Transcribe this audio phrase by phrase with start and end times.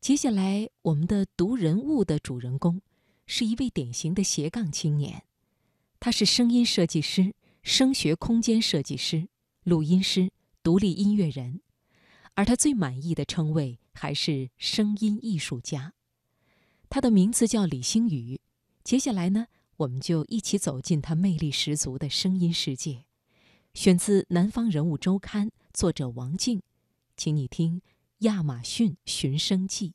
[0.00, 2.80] 接下来，我们的读人物的主人公
[3.26, 5.24] 是一位典型的斜杠青年，
[6.00, 9.28] 他是声音设计师、声学空间设计师、
[9.62, 10.32] 录音师、
[10.62, 11.60] 独立音乐人，
[12.32, 15.92] 而他最满意的称谓还是声音艺术家。
[16.88, 18.40] 他的名字叫李星宇。
[18.82, 23.04] 接下来呢，我们就一起走进他魅力十足的声音世界。
[23.74, 26.62] 选自《南方人物周刊》，作者王静，
[27.18, 27.82] 请你听。
[28.20, 29.94] 亚马逊寻生记。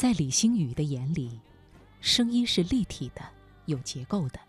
[0.00, 1.38] 在李星宇的眼里，
[2.00, 3.20] 声音是立体的、
[3.66, 4.40] 有结构的。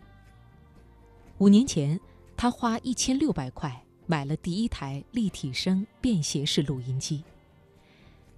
[1.36, 2.00] 五年前，
[2.38, 7.22] 他花一千六百块买了第一台立体声便携式录音机。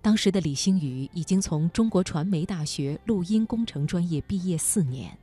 [0.03, 5.17] 当时的李星宇已经从中国传媒大学录音工程专业毕业四年。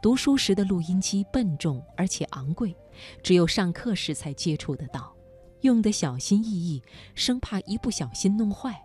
[0.00, 2.74] 读书时的录音机笨重而且昂贵，
[3.22, 5.14] 只有上课时才接触得到，
[5.60, 6.82] 用得小心翼翼，
[7.14, 8.82] 生怕一不小心弄坏。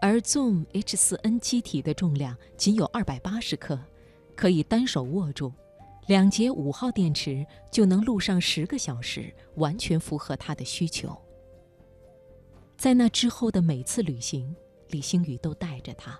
[0.00, 3.78] 而 Zoom H4n 机体的重量仅有二百八十克，
[4.34, 5.52] 可以单手握住，
[6.06, 11.14] 两节五号电池就能录上十个小时，完全符合他的需求。
[12.78, 14.56] 在那之后的每次旅行，
[14.88, 16.18] 李星宇都带着它，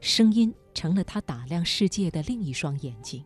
[0.00, 3.24] 声音成了他打量世界的另一双眼睛。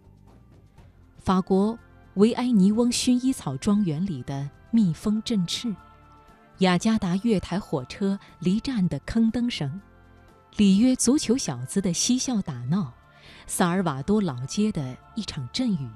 [1.19, 1.77] 法国
[2.15, 5.75] 维埃尼翁薰衣草庄园里的蜜蜂振翅。
[6.59, 9.81] 雅加达月台火车离站的坑灯声，
[10.57, 12.93] 里约足球小子的嬉笑打闹，
[13.47, 15.89] 萨尔瓦多老街的一场阵雨。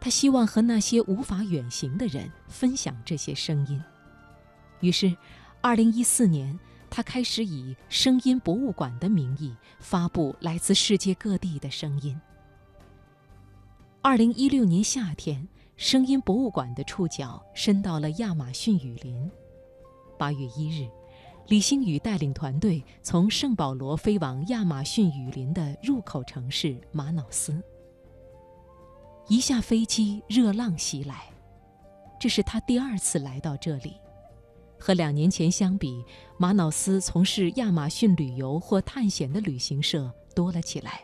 [0.00, 3.80] 他希望和那些无法远行的人分享这些声音。
[4.80, 5.16] 于是，
[5.60, 6.58] 二零一四年，
[6.90, 12.20] 他开始以“声音博物馆”的名义发布来自世界各地的声音。
[14.02, 15.46] 二零一六年夏天。
[15.76, 19.30] 声音博物馆的触角伸到了亚马逊雨林。
[20.18, 20.88] 八月一日，
[21.48, 27.62] 李星宇带领团队从圣保罗飞往亚马逊雨林的入口城市马瑙斯。
[29.28, 31.30] 一下飞机，热浪袭来，
[32.18, 33.92] 这是他第二次来到这里。
[34.78, 36.02] 和两年前相比，
[36.38, 41.02] 马瑙斯从事亚马逊旅游或探险的旅行社多了起来。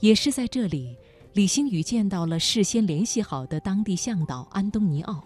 [0.00, 0.96] 也是在这里。
[1.34, 5.22] 李星宇见到了事先联系好的当地向导安东尼奥。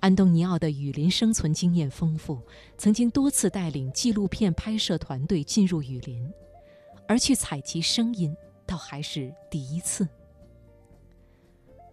[0.00, 2.38] 安东尼奥的雨林生存经验丰富，
[2.76, 6.30] 曾经多次带领纪录片拍摄团队进入雨林，
[7.06, 8.36] 而去采集声音
[8.66, 10.06] 倒还是第一次。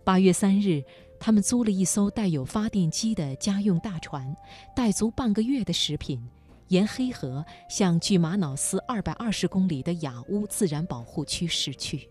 [0.04, 0.84] 八月三日，
[1.20, 4.36] 他们租了一艘带有发电机的家用大船，
[4.76, 6.22] 带足半个月的食品，
[6.68, 12.10] 沿黑河向距玛瑙斯二百二十公里的雅乌自然保护区驶去。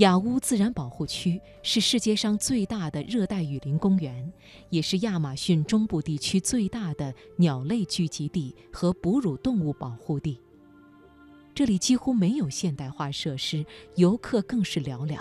[0.00, 4.32] 雅乌自然保护区是世界上最大的热带雨林公园，
[4.70, 10.40] 也是亚马逊中部地区最大的鸟类聚集地和哺乳动物保护地。
[11.54, 13.62] 这里几乎没有现代化设施，
[13.96, 15.18] 游客更是寥寥。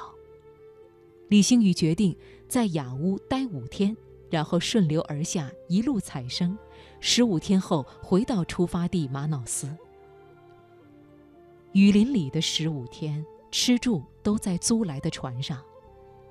[1.27, 2.15] 李星宇决定
[2.47, 3.95] 在雅乌待五天，
[4.29, 6.57] 然后顺流而下，一路采生。
[7.01, 9.69] 十五天后回到出发地马瑙斯。
[11.73, 13.25] 雨林里的十五天。
[13.51, 15.61] 吃住都在租来的船上。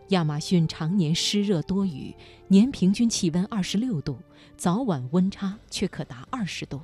[0.09, 2.15] 亚马逊常年湿热多雨，
[2.47, 4.19] 年平均气温二十六度，
[4.57, 6.81] 早晚温差却可达二十度。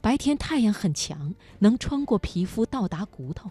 [0.00, 3.50] 白天太阳很强，能穿过皮肤到达骨头。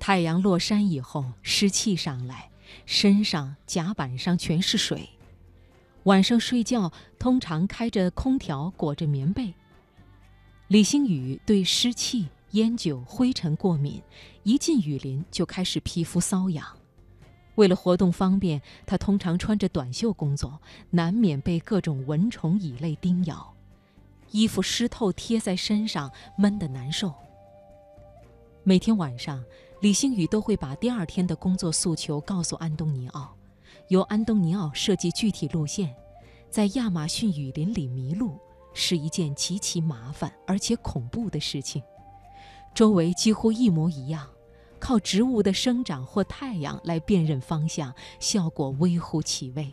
[0.00, 2.50] 太阳落山以后，湿气上来，
[2.84, 5.08] 身上、甲板上全是水。
[6.04, 9.54] 晚上睡觉通常开着空调，裹着棉被。
[10.66, 12.28] 李星宇对湿气。
[12.52, 14.02] 烟酒、灰尘过敏，
[14.42, 16.64] 一进雨林就开始皮肤瘙痒。
[17.56, 20.58] 为了活动方便，他通常穿着短袖工作，
[20.90, 23.52] 难免被各种蚊虫、蚁类叮咬。
[24.30, 27.12] 衣服湿透贴在身上，闷得难受。
[28.62, 29.42] 每天晚上，
[29.80, 33.34] 李星宇都会把第二天的工作诉求告诉安东尼奥，
[33.88, 35.94] 由安东尼奥设计具体路线。
[36.48, 38.38] 在亚马逊雨林里迷路
[38.72, 41.82] 是一件极其麻烦而且恐怖的事情。
[42.74, 44.28] 周围几乎一模一样，
[44.78, 49.72] 靠植物的生长或太阳来辨认方向，效果微乎其微。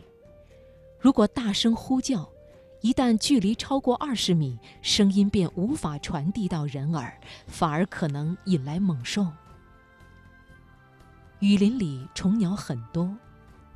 [0.98, 2.28] 如果大声呼叫，
[2.80, 7.16] 一旦距离超过二十米，声音便无法传递到人耳，
[7.46, 9.26] 反而可能引来猛兽。
[11.38, 13.14] 雨林里虫鸟很多，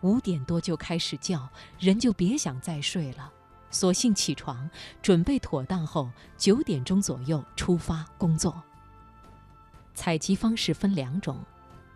[0.01, 3.31] 五点多就开始叫，人就别想再睡了，
[3.71, 4.69] 索性起床，
[5.03, 8.61] 准备妥当后，九点钟左右出发工作。
[9.95, 11.39] 采集方式分两种，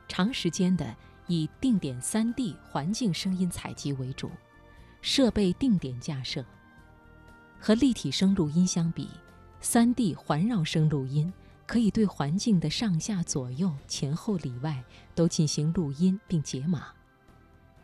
[0.09, 0.95] 长时间的
[1.27, 4.31] 以定点 3D 环境声音采集为主，
[5.01, 6.45] 设备定点架设。
[7.59, 9.09] 和立体声录音相比
[9.63, 11.33] ，3D 环绕声录音
[11.67, 16.89] 可以对环境的上下左右、前后里外都进行录音并解码。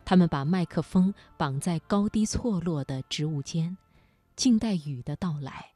[0.05, 3.75] 他们把麦克风绑在高低错落的植物间，
[4.35, 5.71] 静待雨的到来。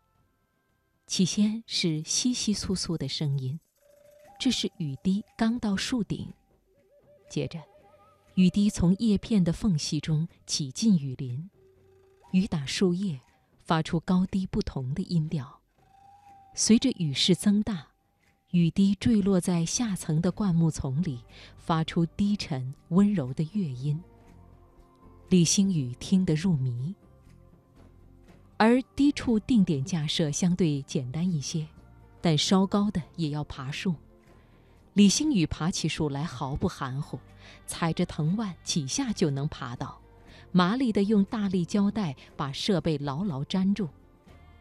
[1.07, 3.59] 起先是稀稀簌簌的声音。
[4.37, 6.31] 这是雨滴刚到树顶，
[7.29, 7.59] 接着，
[8.35, 11.49] 雨滴从叶片的缝隙中挤进雨林，
[12.31, 13.19] 雨打树叶，
[13.63, 15.61] 发出高低不同的音调。
[16.53, 17.87] 随着雨势增大，
[18.51, 21.21] 雨滴坠落在下层的灌木丛里，
[21.57, 23.99] 发出低沉温柔的乐音。
[25.29, 26.93] 李星宇听得入迷。
[28.57, 31.67] 而低处定点架设相对简单一些，
[32.21, 33.95] 但稍高的也要爬树。
[34.95, 37.19] 李星宇爬起树来毫不含糊，
[37.67, 39.99] 踩着藤蔓几下就能爬到，
[40.53, 43.89] 麻利地用大力胶带把设备牢牢粘住。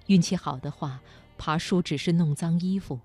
[0.09, 1.01] 运气好的话，
[1.39, 2.99] 爬树只是弄脏衣服；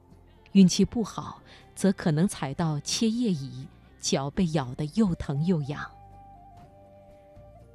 [0.53, 1.39] 运气不好，
[1.75, 3.67] 则可能踩到切叶蚁，
[3.99, 5.87] 脚被咬得又疼又痒。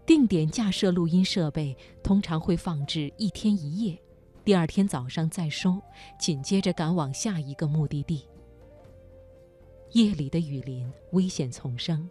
[0.05, 3.97] 定点架设录音设备通常会放置一天一夜，
[4.45, 5.81] 第二天早上再收，
[6.19, 8.27] 紧接着赶往下一个目的地。
[9.95, 12.09] 夜里的雨林危险丛生，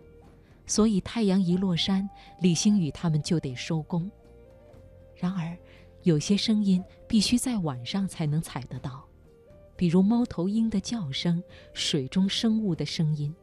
[0.65, 2.09] 所以太阳一落山，
[2.39, 4.09] 李星宇他们就得收工。
[5.17, 5.53] 然而，
[6.03, 9.03] 有些声音必须在晚上才能采得到，
[9.75, 11.43] 比如猫头鹰的叫声、
[11.73, 13.35] 水中生物的声音。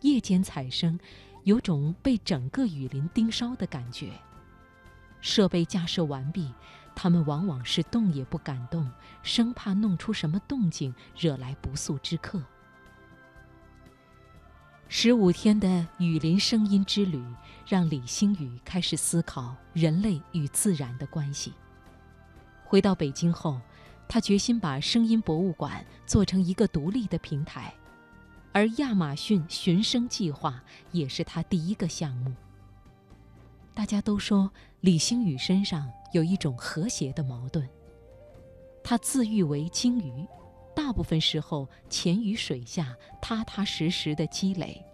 [0.00, 0.98] 夜间采声，
[1.42, 4.08] 有种被整个雨林盯梢的感觉。
[5.20, 6.50] 设备架设完毕，
[6.96, 8.90] 他们往往是动也不敢动，
[9.22, 12.42] 生怕弄出什么动静，惹来不速之客。
[14.88, 17.22] 十五天的雨林声音之旅，
[17.66, 21.52] 让李星宇开始思考人类与自然的关系。
[22.64, 23.60] 回到北京后，
[24.08, 27.74] 他决心把声音博物馆做成一个独立的平台，
[28.52, 32.32] 而亚马逊寻声计划也是他第一个项目。
[33.72, 37.68] 大家都说李星宇身上有一种和谐的矛盾，
[38.84, 40.24] 他自喻为鲸鱼。
[40.74, 44.84] 大部分时候潜于水下，踏踏实实的积累，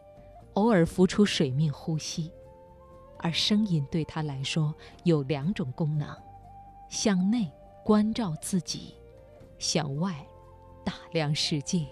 [0.54, 2.30] 偶尔浮出水面呼吸。
[3.18, 4.74] 而声音对他来说
[5.04, 6.08] 有两种功能：
[6.88, 7.50] 向内
[7.84, 8.94] 关照自己，
[9.58, 10.14] 向外
[10.84, 11.86] 打量世界。